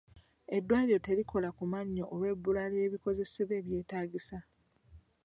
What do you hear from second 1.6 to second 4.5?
mannyo olw'ebbula ly'ebikozesebwa ebyetaagisa.